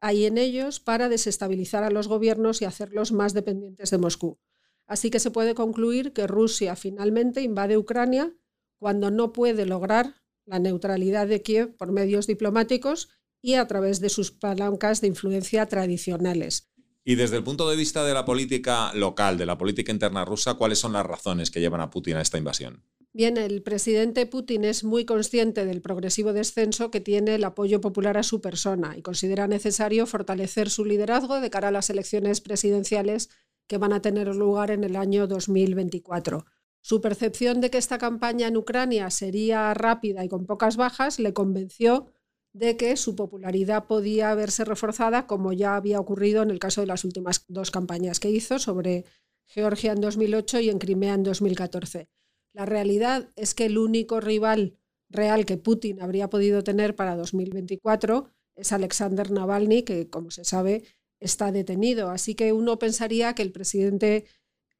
hay 0.00 0.24
en 0.26 0.38
ellos 0.38 0.80
para 0.80 1.08
desestabilizar 1.08 1.84
a 1.84 1.90
los 1.90 2.08
gobiernos 2.08 2.62
y 2.62 2.64
hacerlos 2.64 3.12
más 3.12 3.34
dependientes 3.34 3.90
de 3.90 3.98
Moscú. 3.98 4.40
Así 4.86 5.10
que 5.10 5.20
se 5.20 5.30
puede 5.30 5.54
concluir 5.54 6.12
que 6.12 6.26
Rusia 6.26 6.74
finalmente 6.74 7.42
invade 7.42 7.76
Ucrania 7.76 8.34
cuando 8.78 9.10
no 9.10 9.32
puede 9.32 9.64
lograr 9.64 10.16
la 10.44 10.58
neutralidad 10.58 11.28
de 11.28 11.42
Kiev 11.42 11.76
por 11.76 11.92
medios 11.92 12.26
diplomáticos 12.26 13.10
y 13.40 13.54
a 13.54 13.66
través 13.66 14.00
de 14.00 14.08
sus 14.08 14.32
palancas 14.32 15.00
de 15.00 15.08
influencia 15.08 15.66
tradicionales. 15.66 16.71
Y 17.04 17.16
desde 17.16 17.36
el 17.36 17.42
punto 17.42 17.68
de 17.68 17.76
vista 17.76 18.04
de 18.04 18.14
la 18.14 18.24
política 18.24 18.92
local, 18.94 19.36
de 19.36 19.46
la 19.46 19.58
política 19.58 19.90
interna 19.90 20.24
rusa, 20.24 20.54
¿cuáles 20.54 20.78
son 20.78 20.92
las 20.92 21.04
razones 21.04 21.50
que 21.50 21.60
llevan 21.60 21.80
a 21.80 21.90
Putin 21.90 22.16
a 22.16 22.20
esta 22.20 22.38
invasión? 22.38 22.84
Bien, 23.14 23.36
el 23.36 23.62
presidente 23.62 24.24
Putin 24.24 24.64
es 24.64 24.84
muy 24.84 25.04
consciente 25.04 25.66
del 25.66 25.82
progresivo 25.82 26.32
descenso 26.32 26.90
que 26.90 27.00
tiene 27.00 27.34
el 27.34 27.44
apoyo 27.44 27.80
popular 27.80 28.16
a 28.16 28.22
su 28.22 28.40
persona 28.40 28.96
y 28.96 29.02
considera 29.02 29.48
necesario 29.48 30.06
fortalecer 30.06 30.70
su 30.70 30.84
liderazgo 30.84 31.40
de 31.40 31.50
cara 31.50 31.68
a 31.68 31.72
las 31.72 31.90
elecciones 31.90 32.40
presidenciales 32.40 33.28
que 33.66 33.78
van 33.78 33.92
a 33.92 34.00
tener 34.00 34.34
lugar 34.34 34.70
en 34.70 34.84
el 34.84 34.96
año 34.96 35.26
2024. 35.26 36.46
Su 36.80 37.00
percepción 37.00 37.60
de 37.60 37.70
que 37.70 37.78
esta 37.78 37.98
campaña 37.98 38.48
en 38.48 38.56
Ucrania 38.56 39.10
sería 39.10 39.74
rápida 39.74 40.24
y 40.24 40.28
con 40.28 40.46
pocas 40.46 40.76
bajas 40.76 41.18
le 41.18 41.34
convenció 41.34 42.06
de 42.52 42.76
que 42.76 42.96
su 42.96 43.16
popularidad 43.16 43.86
podía 43.86 44.34
verse 44.34 44.64
reforzada, 44.64 45.26
como 45.26 45.52
ya 45.52 45.76
había 45.76 46.00
ocurrido 46.00 46.42
en 46.42 46.50
el 46.50 46.58
caso 46.58 46.80
de 46.80 46.86
las 46.86 47.04
últimas 47.04 47.44
dos 47.48 47.70
campañas 47.70 48.20
que 48.20 48.30
hizo 48.30 48.58
sobre 48.58 49.04
Georgia 49.46 49.92
en 49.92 50.00
2008 50.00 50.60
y 50.60 50.70
en 50.70 50.78
Crimea 50.78 51.14
en 51.14 51.22
2014. 51.22 52.08
La 52.52 52.66
realidad 52.66 53.30
es 53.36 53.54
que 53.54 53.66
el 53.66 53.78
único 53.78 54.20
rival 54.20 54.76
real 55.08 55.46
que 55.46 55.56
Putin 55.56 56.02
habría 56.02 56.28
podido 56.28 56.62
tener 56.62 56.94
para 56.94 57.16
2024 57.16 58.28
es 58.56 58.72
Alexander 58.72 59.30
Navalny, 59.30 59.82
que, 59.82 60.08
como 60.10 60.30
se 60.30 60.44
sabe, 60.44 60.84
está 61.20 61.52
detenido. 61.52 62.10
Así 62.10 62.34
que 62.34 62.52
uno 62.52 62.78
pensaría 62.78 63.34
que 63.34 63.42
el 63.42 63.52
presidente 63.52 64.26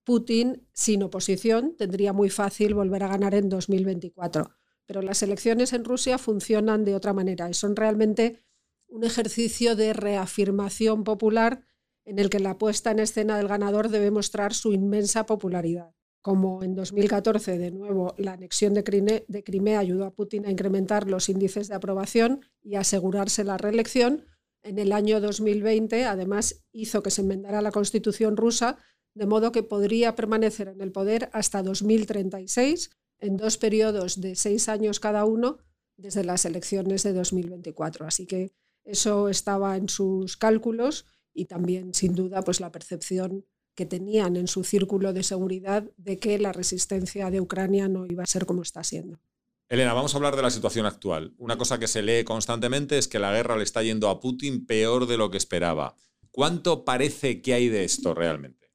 Putin, 0.05 0.67
sin 0.73 1.03
oposición, 1.03 1.77
tendría 1.77 2.13
muy 2.13 2.29
fácil 2.29 2.75
volver 2.75 3.05
a 3.05 3.09
ganar 3.09 3.35
en 3.35 3.49
2024. 3.49 4.51
Pero 4.87 5.03
las 5.03 5.23
elecciones 5.23 5.73
en 5.73 5.85
Rusia 5.85 6.19
funcionan 6.19 6.85
de 6.85 6.95
otra 6.95 7.13
manera 7.13 7.49
y 7.49 7.55
son 7.55 7.77
realmente 7.77 8.45
un 8.89 9.05
ejercicio 9.05 9.77
de 9.77 9.93
reafirmación 9.93 11.05
popular 11.05 11.65
en 12.05 12.19
el 12.19 12.31
que 12.31 12.41
la 12.41 12.59
puesta 12.59 12.91
en 12.91 12.99
escena 12.99 13.37
del 13.37 13.49
ganador 13.49 13.89
debe 13.89 14.11
mostrar 14.11 14.55
su 14.55 14.73
inmensa 14.73 15.25
popularidad. 15.25 15.95
Como 16.21 16.63
en 16.63 16.75
2014, 16.75 17.59
de 17.59 17.71
nuevo, 17.71 18.15
la 18.17 18.35
anexión 18.35 18.75
de 18.75 18.85
Crimea, 18.85 19.79
ayudó 19.79 20.05
a 20.05 20.15
Putin 20.15 20.47
a 20.47 20.51
incrementar 20.51 21.09
los 21.09 21.29
índices 21.29 21.69
de 21.69 21.75
aprobación 21.75 22.45
y 22.63 22.77
asegurarse 22.77 23.45
la 23.45 23.59
reelección, 23.59 24.27
en 24.63 24.79
el 24.79 24.93
año 24.93 25.21
2020, 25.21 26.05
además, 26.05 26.65
hizo 26.71 27.03
que 27.03 27.11
se 27.11 27.23
enmendara 27.23 27.63
la 27.63 27.73
constitución 27.73 28.37
rusa, 28.37 28.79
de 29.15 29.27
modo 29.27 29.51
que 29.51 29.65
podría 29.65 30.15
permanecer 30.15 30.69
en 30.69 30.81
el 30.81 30.93
poder 30.93 31.29
hasta 31.33 31.63
2036, 31.63 32.91
en 33.23 33.37
dos 33.37 33.57
periodos 33.57 34.21
de 34.21 34.35
seis 34.35 34.69
años 34.69 35.01
cada 35.01 35.25
uno, 35.25 35.59
desde 35.97 36.25
las 36.25 36.45
elecciones 36.45 37.05
de 37.05 37.13
2024. 37.13 38.07
Así 38.07 38.27
que 38.27 38.53
eso 38.85 39.29
estaba 39.29 39.77
en 39.77 39.89
sus 39.89 40.37
cálculos 40.37 41.07
y 41.33 41.47
también, 41.47 41.95
sin 41.95 42.15
duda, 42.15 42.43
pues 42.43 42.61
la 42.61 42.73
percepción 42.73 43.47
que 43.75 43.87
tenían 43.87 44.37
en 44.37 44.49
su 44.49 44.65
círculo 44.65 45.13
de 45.13 45.23
seguridad 45.23 45.89
de 45.97 46.19
que 46.19 46.39
la 46.39 46.53
resistencia 46.53 47.31
de 47.31 47.41
Ucrania 47.41 47.89
no 47.89 48.05
iba 48.07 48.25
a 48.25 48.27
ser 48.27 48.45
como 48.45 48.63
está 48.63 48.85
siendo. 48.85 49.19
Elena, 49.69 49.95
vamos 49.95 50.13
a 50.13 50.19
hablar 50.19 50.37
de 50.37 50.43
la 50.43 50.51
situación 50.51 50.85
actual. 50.85 51.33
Una 51.39 51.57
cosa 51.57 51.79
que 51.79 51.87
se 51.87 52.03
lee 52.03 52.25
constantemente 52.25 52.99
es 52.99 53.09
que 53.09 53.19
la 53.21 53.33
guerra 53.33 53.57
le 53.57 53.63
está 53.63 53.83
yendo 53.83 54.11
a 54.11 54.21
Putin 54.21 54.67
peor 54.67 55.07
de 55.07 55.17
lo 55.17 55.31
que 55.31 55.39
esperaba. 55.39 55.95
¿Cuánto 56.31 56.85
parece 56.85 57.41
que 57.41 57.55
hay 57.55 57.69
de 57.69 57.85
esto 57.85 58.15
realmente? 58.15 58.73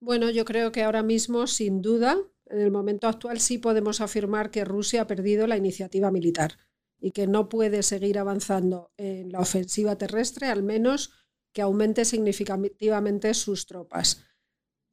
Bueno, 0.00 0.30
yo 0.30 0.44
creo 0.44 0.72
que 0.72 0.82
ahora 0.82 1.02
mismo, 1.02 1.46
sin 1.46 1.82
duda, 1.82 2.16
en 2.50 2.60
el 2.60 2.70
momento 2.70 3.06
actual 3.06 3.40
sí 3.40 3.58
podemos 3.58 4.00
afirmar 4.00 4.50
que 4.50 4.64
Rusia 4.64 5.02
ha 5.02 5.06
perdido 5.06 5.46
la 5.46 5.56
iniciativa 5.56 6.10
militar 6.10 6.58
y 6.98 7.12
que 7.12 7.26
no 7.26 7.48
puede 7.48 7.82
seguir 7.82 8.18
avanzando 8.18 8.92
en 8.96 9.32
la 9.32 9.40
ofensiva 9.40 9.96
terrestre, 9.96 10.48
al 10.48 10.62
menos 10.62 11.12
que 11.52 11.62
aumente 11.62 12.04
significativamente 12.04 13.32
sus 13.34 13.66
tropas. 13.66 14.24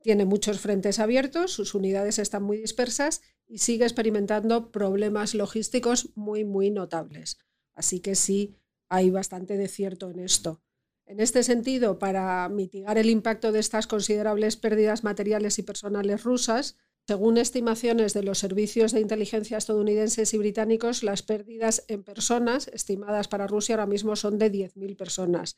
Tiene 0.01 0.25
muchos 0.25 0.59
frentes 0.59 0.99
abiertos, 0.99 1.51
sus 1.51 1.73
unidades 1.73 2.19
están 2.19 2.43
muy 2.43 2.57
dispersas 2.57 3.21
y 3.47 3.57
sigue 3.57 3.83
experimentando 3.83 4.71
problemas 4.71 5.33
logísticos 5.33 6.11
muy, 6.15 6.45
muy 6.45 6.69
notables. 6.69 7.39
Así 7.73 7.99
que 7.99 8.15
sí, 8.15 8.55
hay 8.89 9.09
bastante 9.09 9.57
de 9.57 9.67
cierto 9.67 10.09
en 10.09 10.19
esto. 10.19 10.61
En 11.05 11.19
este 11.19 11.43
sentido, 11.43 11.99
para 11.99 12.47
mitigar 12.49 12.97
el 12.97 13.09
impacto 13.09 13.51
de 13.51 13.59
estas 13.59 13.87
considerables 13.87 14.57
pérdidas 14.57 15.03
materiales 15.03 15.57
y 15.57 15.63
personales 15.63 16.23
rusas, 16.23 16.77
según 17.07 17.37
estimaciones 17.37 18.13
de 18.13 18.21
los 18.21 18.37
servicios 18.37 18.91
de 18.91 18.99
inteligencia 18.99 19.57
estadounidenses 19.57 20.33
y 20.33 20.37
británicos, 20.37 21.03
las 21.03 21.23
pérdidas 21.23 21.85
en 21.87 22.03
personas 22.03 22.67
estimadas 22.67 23.29
para 23.29 23.47
Rusia 23.47 23.75
ahora 23.75 23.85
mismo 23.85 24.17
son 24.17 24.37
de 24.37 24.51
10.000 24.51 24.97
personas. 24.97 25.57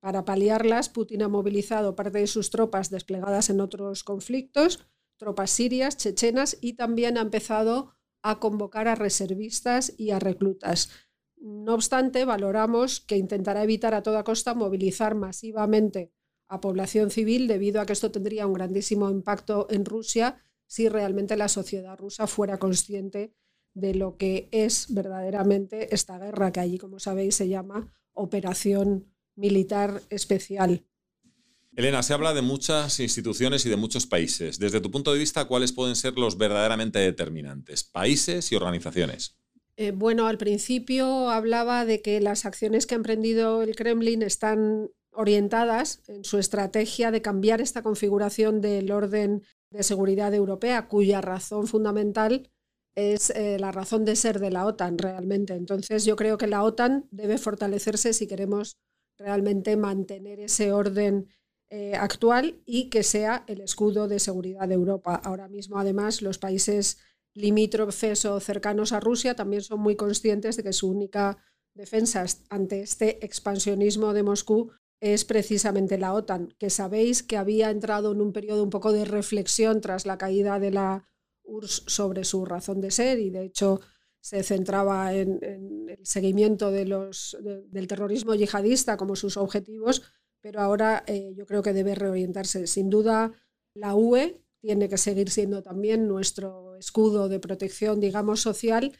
Para 0.00 0.26
paliarlas, 0.26 0.90
Putin 0.90 1.22
ha 1.22 1.28
movilizado 1.28 1.96
parte 1.96 2.18
de 2.18 2.26
sus 2.26 2.50
tropas 2.50 2.90
desplegadas 2.90 3.48
en 3.48 3.62
otros 3.62 4.04
conflictos, 4.04 4.80
tropas 5.16 5.50
sirias, 5.50 5.96
chechenas, 5.96 6.58
y 6.60 6.74
también 6.74 7.16
ha 7.16 7.22
empezado 7.22 7.94
a 8.22 8.38
convocar 8.38 8.86
a 8.86 8.94
reservistas 8.94 9.94
y 9.96 10.10
a 10.10 10.18
reclutas. 10.18 10.90
No 11.36 11.72
obstante, 11.72 12.26
valoramos 12.26 13.00
que 13.00 13.16
intentará 13.16 13.62
evitar 13.62 13.94
a 13.94 14.02
toda 14.02 14.24
costa 14.24 14.52
movilizar 14.52 15.14
masivamente 15.14 16.12
a 16.48 16.60
población 16.60 17.10
civil 17.10 17.48
debido 17.48 17.80
a 17.80 17.86
que 17.86 17.94
esto 17.94 18.10
tendría 18.12 18.46
un 18.46 18.52
grandísimo 18.52 19.08
impacto 19.08 19.68
en 19.70 19.86
Rusia 19.86 20.44
si 20.72 20.88
realmente 20.88 21.36
la 21.36 21.48
sociedad 21.48 21.98
rusa 21.98 22.26
fuera 22.26 22.56
consciente 22.56 23.34
de 23.74 23.94
lo 23.94 24.16
que 24.16 24.48
es 24.52 24.86
verdaderamente 24.88 25.94
esta 25.94 26.18
guerra, 26.18 26.50
que 26.50 26.60
allí, 26.60 26.78
como 26.78 26.98
sabéis, 26.98 27.34
se 27.34 27.46
llama 27.46 27.92
Operación 28.14 29.12
Militar 29.34 30.00
Especial. 30.08 30.86
Elena, 31.76 32.02
se 32.02 32.14
habla 32.14 32.32
de 32.32 32.40
muchas 32.40 33.00
instituciones 33.00 33.66
y 33.66 33.68
de 33.68 33.76
muchos 33.76 34.06
países. 34.06 34.58
Desde 34.58 34.80
tu 34.80 34.90
punto 34.90 35.12
de 35.12 35.18
vista, 35.18 35.44
¿cuáles 35.44 35.72
pueden 35.72 35.94
ser 35.94 36.14
los 36.14 36.38
verdaderamente 36.38 37.00
determinantes? 37.00 37.84
Países 37.84 38.50
y 38.50 38.56
organizaciones. 38.56 39.36
Eh, 39.76 39.90
bueno, 39.90 40.26
al 40.26 40.38
principio 40.38 41.28
hablaba 41.28 41.84
de 41.84 42.00
que 42.00 42.18
las 42.22 42.46
acciones 42.46 42.86
que 42.86 42.94
ha 42.94 42.96
emprendido 42.96 43.62
el 43.62 43.76
Kremlin 43.76 44.22
están 44.22 44.88
orientadas 45.10 46.00
en 46.08 46.24
su 46.24 46.38
estrategia 46.38 47.10
de 47.10 47.20
cambiar 47.20 47.60
esta 47.60 47.82
configuración 47.82 48.62
del 48.62 48.90
orden 48.90 49.42
de 49.72 49.82
seguridad 49.82 50.32
europea, 50.34 50.88
cuya 50.88 51.20
razón 51.20 51.66
fundamental 51.66 52.50
es 52.94 53.30
eh, 53.30 53.58
la 53.58 53.72
razón 53.72 54.04
de 54.04 54.16
ser 54.16 54.38
de 54.38 54.50
la 54.50 54.66
OTAN 54.66 54.98
realmente. 54.98 55.54
Entonces 55.54 56.04
yo 56.04 56.16
creo 56.16 56.36
que 56.38 56.46
la 56.46 56.62
OTAN 56.62 57.08
debe 57.10 57.38
fortalecerse 57.38 58.12
si 58.12 58.26
queremos 58.26 58.76
realmente 59.18 59.76
mantener 59.76 60.40
ese 60.40 60.72
orden 60.72 61.28
eh, 61.70 61.94
actual 61.94 62.60
y 62.66 62.90
que 62.90 63.02
sea 63.02 63.44
el 63.46 63.62
escudo 63.62 64.08
de 64.08 64.18
seguridad 64.18 64.68
de 64.68 64.74
Europa. 64.74 65.14
Ahora 65.24 65.48
mismo, 65.48 65.78
además, 65.78 66.20
los 66.20 66.38
países 66.38 66.98
limítrofes 67.34 68.26
o 68.26 68.40
cercanos 68.40 68.92
a 68.92 69.00
Rusia 69.00 69.34
también 69.34 69.62
son 69.62 69.80
muy 69.80 69.96
conscientes 69.96 70.56
de 70.56 70.62
que 70.62 70.74
su 70.74 70.90
única 70.90 71.38
defensa 71.74 72.26
ante 72.50 72.82
este 72.82 73.24
expansionismo 73.24 74.12
de 74.12 74.22
Moscú 74.22 74.70
es 75.02 75.24
precisamente 75.24 75.98
la 75.98 76.14
OTAN, 76.14 76.54
que 76.60 76.70
sabéis 76.70 77.24
que 77.24 77.36
había 77.36 77.70
entrado 77.70 78.12
en 78.12 78.20
un 78.20 78.32
periodo 78.32 78.62
un 78.62 78.70
poco 78.70 78.92
de 78.92 79.04
reflexión 79.04 79.80
tras 79.80 80.06
la 80.06 80.16
caída 80.16 80.60
de 80.60 80.70
la 80.70 81.08
URSS 81.42 81.82
sobre 81.88 82.22
su 82.22 82.44
razón 82.44 82.80
de 82.80 82.92
ser 82.92 83.18
y 83.18 83.30
de 83.30 83.46
hecho 83.46 83.80
se 84.20 84.44
centraba 84.44 85.12
en, 85.12 85.40
el 85.42 86.06
seguimiento 86.06 86.70
de 86.70 86.86
los, 86.86 87.36
del 87.42 87.88
terrorismo 87.88 88.36
yihadista 88.36 88.96
como 88.96 89.16
sus 89.16 89.36
objetivos, 89.36 90.02
pero 90.40 90.60
ahora 90.60 91.02
eh, 91.08 91.32
yo 91.34 91.46
creo 91.46 91.64
que 91.64 91.72
debe 91.72 91.96
reorientarse. 91.96 92.68
Sin 92.68 92.88
duda, 92.88 93.32
la 93.74 93.96
UE 93.96 94.40
tiene 94.60 94.88
que 94.88 94.98
seguir 94.98 95.30
siendo 95.30 95.64
también 95.64 96.06
nuestro 96.06 96.76
escudo 96.76 97.28
de 97.28 97.40
protección, 97.40 97.98
digamos, 97.98 98.40
social. 98.40 98.96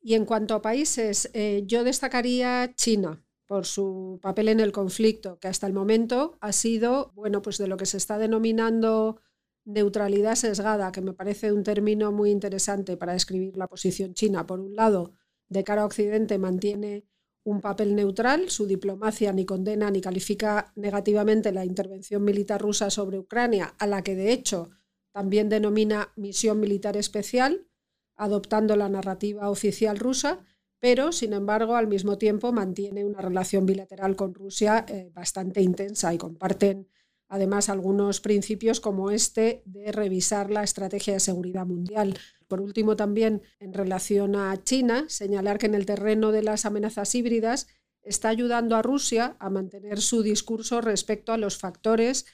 Y 0.00 0.14
en 0.14 0.24
cuanto 0.24 0.56
a 0.56 0.62
países, 0.62 1.30
eh, 1.32 1.62
yo 1.64 1.84
destacaría 1.84 2.74
China 2.74 3.24
por 3.48 3.64
su 3.64 4.20
papel 4.22 4.48
en 4.48 4.60
el 4.60 4.72
conflicto, 4.72 5.38
que 5.40 5.48
hasta 5.48 5.66
el 5.66 5.72
momento 5.72 6.36
ha 6.40 6.52
sido, 6.52 7.12
bueno, 7.14 7.40
pues 7.40 7.56
de 7.56 7.66
lo 7.66 7.78
que 7.78 7.86
se 7.86 7.96
está 7.96 8.18
denominando 8.18 9.20
neutralidad 9.64 10.34
sesgada, 10.34 10.92
que 10.92 11.00
me 11.00 11.14
parece 11.14 11.50
un 11.52 11.64
término 11.64 12.12
muy 12.12 12.30
interesante 12.30 12.98
para 12.98 13.14
describir 13.14 13.56
la 13.56 13.66
posición 13.66 14.12
china. 14.12 14.46
Por 14.46 14.60
un 14.60 14.76
lado, 14.76 15.14
de 15.48 15.64
cara 15.64 15.82
a 15.82 15.86
Occidente 15.86 16.38
mantiene 16.38 17.06
un 17.42 17.62
papel 17.62 17.96
neutral, 17.96 18.50
su 18.50 18.66
diplomacia 18.66 19.32
ni 19.32 19.46
condena 19.46 19.90
ni 19.90 20.02
califica 20.02 20.70
negativamente 20.76 21.50
la 21.50 21.64
intervención 21.64 22.22
militar 22.22 22.60
rusa 22.60 22.90
sobre 22.90 23.18
Ucrania, 23.18 23.74
a 23.78 23.86
la 23.86 24.02
que 24.02 24.14
de 24.14 24.32
hecho 24.32 24.68
también 25.10 25.48
denomina 25.48 26.12
misión 26.16 26.60
militar 26.60 26.98
especial, 26.98 27.66
adoptando 28.14 28.76
la 28.76 28.90
narrativa 28.90 29.48
oficial 29.48 29.98
rusa, 29.98 30.44
pero 30.80 31.12
sin 31.12 31.32
embargo 31.32 31.76
al 31.76 31.88
mismo 31.88 32.18
tiempo 32.18 32.52
mantiene 32.52 33.04
una 33.04 33.20
relación 33.20 33.66
bilateral 33.66 34.16
con 34.16 34.34
Rusia 34.34 34.84
eh, 34.88 35.10
bastante 35.12 35.60
intensa 35.60 36.14
y 36.14 36.18
comparten 36.18 36.88
además 37.28 37.68
algunos 37.68 38.20
principios 38.20 38.80
como 38.80 39.10
este 39.10 39.62
de 39.66 39.92
revisar 39.92 40.50
la 40.50 40.62
estrategia 40.62 41.14
de 41.14 41.20
seguridad 41.20 41.66
mundial. 41.66 42.18
Por 42.46 42.60
último, 42.60 42.96
también 42.96 43.42
en 43.60 43.74
relación 43.74 44.34
a 44.34 44.56
China, 44.62 45.04
señalar 45.08 45.58
que 45.58 45.66
en 45.66 45.74
el 45.74 45.84
terreno 45.84 46.32
de 46.32 46.42
las 46.42 46.64
amenazas 46.64 47.14
híbridas 47.14 47.66
está 48.02 48.30
ayudando 48.30 48.76
a 48.76 48.82
Rusia 48.82 49.36
a 49.38 49.50
mantener 49.50 50.00
su 50.00 50.22
discurso 50.22 50.80
respecto 50.80 51.32
a 51.32 51.38
los 51.38 51.58
factores 51.58 52.24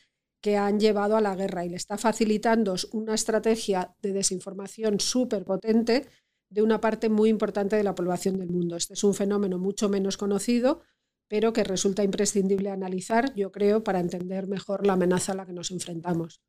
que 0.40 0.56
han 0.56 0.78
llevado 0.78 1.16
a 1.16 1.20
la 1.20 1.34
guerra 1.34 1.64
y 1.64 1.70
le 1.70 1.76
está 1.76 1.98
facilitando 1.98 2.76
una 2.92 3.14
estrategia 3.14 3.96
de 4.02 4.12
desinformación 4.12 5.00
súper 5.00 5.44
potente 5.44 6.06
de 6.54 6.62
una 6.62 6.80
parte 6.80 7.08
muy 7.08 7.30
importante 7.30 7.74
de 7.74 7.82
la 7.82 7.96
población 7.96 8.38
del 8.38 8.48
mundo. 8.48 8.76
Este 8.76 8.94
es 8.94 9.02
un 9.02 9.12
fenómeno 9.12 9.58
mucho 9.58 9.88
menos 9.88 10.16
conocido, 10.16 10.82
pero 11.26 11.52
que 11.52 11.64
resulta 11.64 12.04
imprescindible 12.04 12.70
analizar, 12.70 13.34
yo 13.34 13.50
creo, 13.50 13.82
para 13.82 13.98
entender 13.98 14.46
mejor 14.46 14.86
la 14.86 14.92
amenaza 14.92 15.32
a 15.32 15.34
la 15.34 15.46
que 15.46 15.52
nos 15.52 15.72
enfrentamos. 15.72 16.40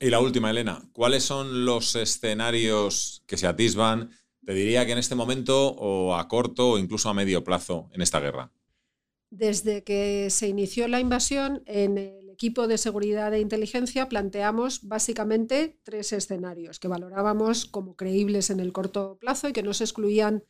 Y 0.00 0.08
la 0.08 0.20
última, 0.20 0.50
Elena, 0.50 0.88
¿cuáles 0.92 1.24
son 1.24 1.66
los 1.66 1.94
escenarios 1.96 3.22
que 3.26 3.36
se 3.36 3.46
atisban, 3.46 4.10
te 4.42 4.54
diría 4.54 4.86
que 4.86 4.92
en 4.92 4.98
este 4.98 5.14
momento 5.14 5.68
o 5.74 6.14
a 6.14 6.28
corto 6.28 6.70
o 6.70 6.78
incluso 6.78 7.10
a 7.10 7.14
medio 7.14 7.44
plazo 7.44 7.90
en 7.92 8.00
esta 8.00 8.20
guerra? 8.20 8.50
Desde 9.28 9.84
que 9.84 10.28
se 10.30 10.48
inició 10.48 10.88
la 10.88 10.98
invasión, 10.98 11.62
en 11.66 11.98
el 11.98 12.21
equipo 12.32 12.66
de 12.66 12.78
seguridad 12.78 13.32
e 13.34 13.40
inteligencia 13.40 14.08
planteamos 14.08 14.86
básicamente 14.86 15.78
tres 15.82 16.12
escenarios 16.12 16.78
que 16.78 16.88
valorábamos 16.88 17.66
como 17.66 17.96
creíbles 17.96 18.50
en 18.50 18.60
el 18.60 18.72
corto 18.72 19.18
plazo 19.18 19.48
y 19.48 19.52
que 19.52 19.62
no 19.62 19.74
se 19.74 19.84
excluían 19.84 20.44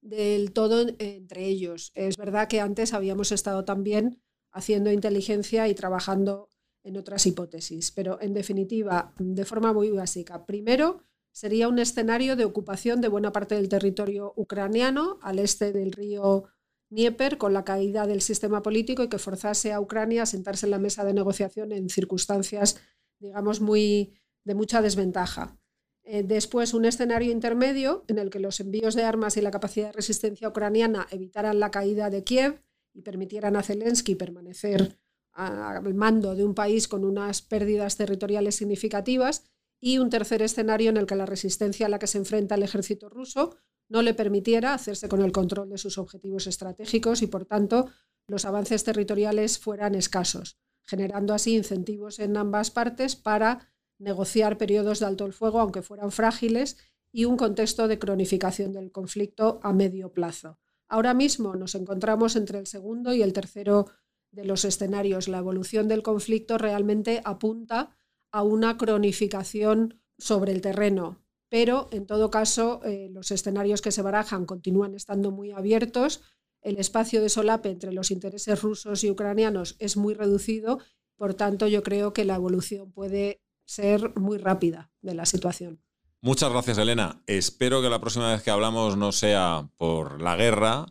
del 0.00 0.52
todo 0.52 0.86
entre 0.98 1.46
ellos. 1.46 1.90
Es 1.94 2.16
verdad 2.16 2.48
que 2.48 2.60
antes 2.60 2.94
habíamos 2.94 3.32
estado 3.32 3.64
también 3.64 4.22
haciendo 4.52 4.92
inteligencia 4.92 5.68
y 5.68 5.74
trabajando 5.74 6.48
en 6.84 6.96
otras 6.96 7.26
hipótesis. 7.26 7.90
Pero 7.90 8.20
en 8.20 8.34
definitiva, 8.34 9.12
de 9.18 9.44
forma 9.44 9.72
muy 9.72 9.90
básica, 9.90 10.46
primero 10.46 11.02
sería 11.32 11.68
un 11.68 11.78
escenario 11.78 12.36
de 12.36 12.44
ocupación 12.44 13.00
de 13.00 13.08
buena 13.08 13.32
parte 13.32 13.54
del 13.54 13.68
territorio 13.68 14.32
ucraniano 14.36 15.18
al 15.22 15.38
este 15.38 15.72
del 15.72 15.92
río 15.92 16.44
Dnieper 16.90 17.36
con 17.36 17.52
la 17.52 17.64
caída 17.64 18.06
del 18.06 18.22
sistema 18.22 18.62
político 18.62 19.02
y 19.02 19.08
que 19.08 19.18
forzase 19.18 19.72
a 19.72 19.80
Ucrania 19.80 20.22
a 20.22 20.26
sentarse 20.26 20.66
en 20.66 20.70
la 20.70 20.78
mesa 20.78 21.04
de 21.04 21.12
negociación 21.12 21.72
en 21.72 21.90
circunstancias, 21.90 22.80
digamos, 23.18 23.60
muy 23.60 24.14
de 24.44 24.54
mucha 24.54 24.80
desventaja. 24.80 25.58
Eh, 26.02 26.22
después, 26.22 26.72
un 26.72 26.86
escenario 26.86 27.30
intermedio 27.30 28.04
en 28.08 28.18
el 28.18 28.30
que 28.30 28.40
los 28.40 28.60
envíos 28.60 28.94
de 28.94 29.04
armas 29.04 29.36
y 29.36 29.42
la 29.42 29.50
capacidad 29.50 29.88
de 29.88 29.92
resistencia 29.92 30.48
ucraniana 30.48 31.06
evitaran 31.10 31.60
la 31.60 31.70
caída 31.70 32.08
de 32.08 32.24
Kiev 32.24 32.62
y 32.94 33.02
permitieran 33.02 33.56
a 33.56 33.62
Zelensky 33.62 34.14
permanecer 34.14 34.98
al 35.32 35.94
mando 35.94 36.34
de 36.34 36.44
un 36.44 36.54
país 36.54 36.88
con 36.88 37.04
unas 37.04 37.42
pérdidas 37.42 37.98
territoriales 37.98 38.56
significativas. 38.56 39.44
Y 39.80 39.98
un 39.98 40.08
tercer 40.08 40.40
escenario 40.40 40.88
en 40.90 40.96
el 40.96 41.06
que 41.06 41.14
la 41.14 41.26
resistencia 41.26 41.86
a 41.86 41.88
la 41.90 41.98
que 41.98 42.06
se 42.06 42.18
enfrenta 42.18 42.54
el 42.54 42.62
ejército 42.62 43.10
ruso 43.10 43.56
no 43.88 44.02
le 44.02 44.14
permitiera 44.14 44.74
hacerse 44.74 45.08
con 45.08 45.22
el 45.22 45.32
control 45.32 45.70
de 45.70 45.78
sus 45.78 45.98
objetivos 45.98 46.46
estratégicos 46.46 47.22
y, 47.22 47.26
por 47.26 47.44
tanto, 47.46 47.88
los 48.26 48.44
avances 48.44 48.84
territoriales 48.84 49.58
fueran 49.58 49.94
escasos, 49.94 50.58
generando 50.84 51.34
así 51.34 51.56
incentivos 51.56 52.18
en 52.18 52.36
ambas 52.36 52.70
partes 52.70 53.16
para 53.16 53.72
negociar 53.98 54.58
periodos 54.58 55.00
de 55.00 55.06
alto 55.06 55.24
el 55.24 55.32
fuego, 55.32 55.60
aunque 55.60 55.82
fueran 55.82 56.12
frágiles, 56.12 56.76
y 57.10 57.24
un 57.24 57.36
contexto 57.36 57.88
de 57.88 57.98
cronificación 57.98 58.72
del 58.72 58.92
conflicto 58.92 59.60
a 59.62 59.72
medio 59.72 60.12
plazo. 60.12 60.58
Ahora 60.88 61.14
mismo 61.14 61.56
nos 61.56 61.74
encontramos 61.74 62.36
entre 62.36 62.58
el 62.58 62.66
segundo 62.66 63.14
y 63.14 63.22
el 63.22 63.32
tercero 63.32 63.86
de 64.30 64.44
los 64.44 64.64
escenarios. 64.64 65.28
La 65.28 65.38
evolución 65.38 65.88
del 65.88 66.02
conflicto 66.02 66.58
realmente 66.58 67.22
apunta 67.24 67.96
a 68.30 68.42
una 68.42 68.76
cronificación 68.76 70.00
sobre 70.18 70.52
el 70.52 70.60
terreno, 70.60 71.24
pero 71.48 71.88
en 71.92 72.06
todo 72.06 72.30
caso 72.30 72.80
eh, 72.84 73.08
los 73.10 73.30
escenarios 73.30 73.82
que 73.82 73.92
se 73.92 74.02
barajan 74.02 74.46
continúan 74.46 74.94
estando 74.94 75.30
muy 75.30 75.50
abiertos, 75.52 76.22
el 76.60 76.78
espacio 76.78 77.22
de 77.22 77.28
solape 77.28 77.70
entre 77.70 77.92
los 77.92 78.10
intereses 78.10 78.62
rusos 78.62 79.04
y 79.04 79.10
ucranianos 79.10 79.76
es 79.78 79.96
muy 79.96 80.14
reducido, 80.14 80.78
por 81.16 81.34
tanto 81.34 81.66
yo 81.66 81.82
creo 81.82 82.12
que 82.12 82.24
la 82.24 82.34
evolución 82.34 82.92
puede 82.92 83.40
ser 83.64 84.18
muy 84.18 84.38
rápida 84.38 84.90
de 85.02 85.14
la 85.14 85.26
situación. 85.26 85.80
Muchas 86.20 86.50
gracias, 86.50 86.78
Elena. 86.78 87.22
Espero 87.26 87.80
que 87.80 87.90
la 87.90 88.00
próxima 88.00 88.32
vez 88.32 88.42
que 88.42 88.50
hablamos 88.50 88.96
no 88.96 89.12
sea 89.12 89.70
por 89.76 90.20
la 90.20 90.34
guerra, 90.34 90.86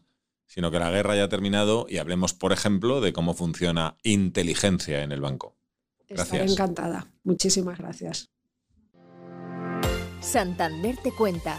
sino 0.45 0.71
que 0.71 0.79
la 0.79 0.89
guerra 0.89 1.13
haya 1.13 1.27
terminado 1.27 1.85
y 1.89 1.97
hablemos, 1.97 2.33
por 2.33 2.53
ejemplo, 2.53 3.01
de 3.01 3.11
cómo 3.11 3.33
funciona 3.33 3.97
inteligencia 4.03 5.03
en 5.03 5.11
el 5.11 5.19
banco. 5.19 5.57
Gracias. 6.07 6.27
Estaré 6.27 6.51
encantada. 6.51 7.11
Muchísimas 7.23 7.77
gracias. 7.77 8.31
Santander 10.21 10.97
te 10.97 11.11
cuenta. 11.11 11.57